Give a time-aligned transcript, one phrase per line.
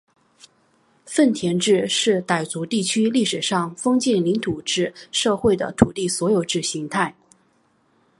[1.05, 7.15] 份田制是傣族地区历史上封建领主制社会的土地所有制形态。